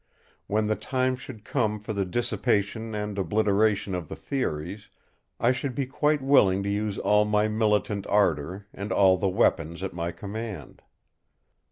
When 0.47 0.65
the 0.65 0.75
time 0.75 1.15
should 1.15 1.45
come 1.45 1.77
for 1.79 1.93
the 1.93 2.05
dissipation 2.05 2.95
and 2.95 3.19
obliteration 3.19 3.93
of 3.93 4.07
the 4.09 4.15
theories, 4.15 4.89
I 5.39 5.51
should 5.51 5.75
be 5.75 5.85
quite 5.85 6.23
willing 6.23 6.63
to 6.63 6.69
use 6.69 6.97
all 6.97 7.23
my 7.23 7.47
militant 7.47 8.07
ardour, 8.07 8.65
and 8.73 8.91
all 8.91 9.15
the 9.19 9.29
weapons 9.29 9.83
at 9.83 9.93
my 9.93 10.11
command. 10.11 10.81